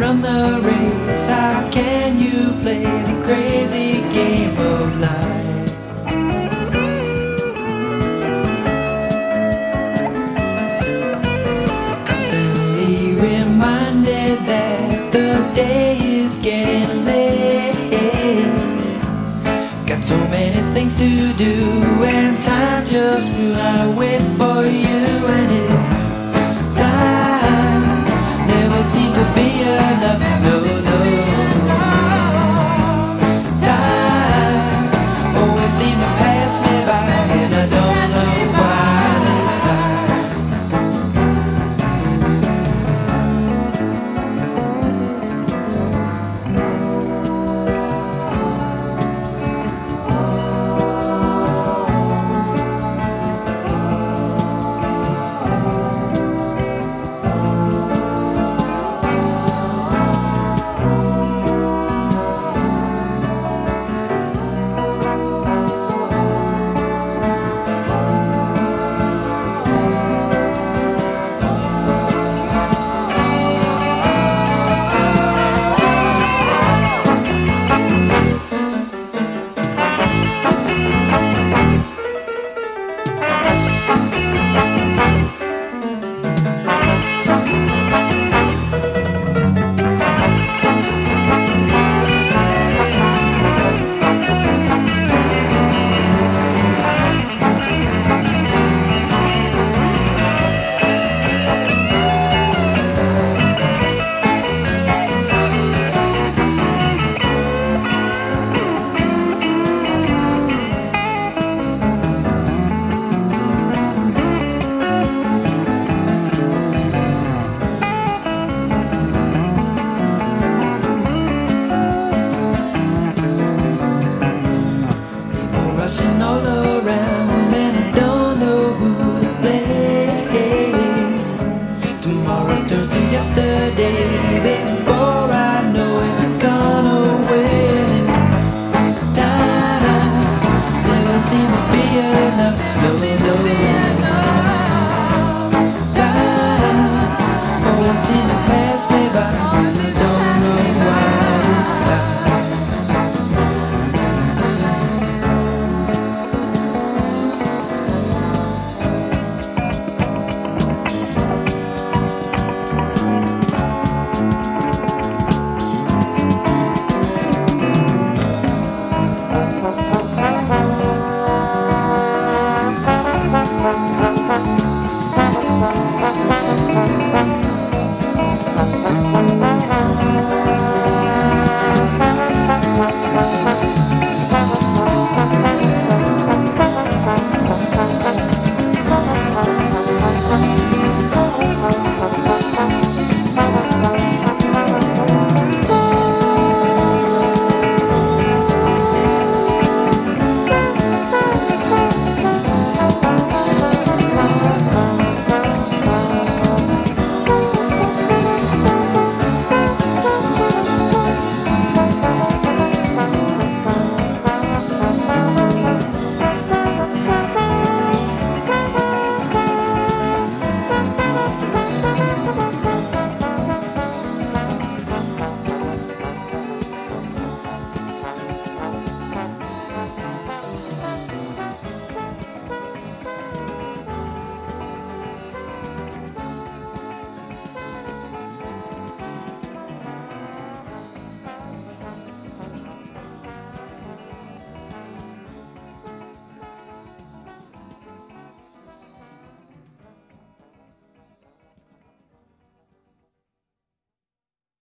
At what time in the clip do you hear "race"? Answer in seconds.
0.64-1.28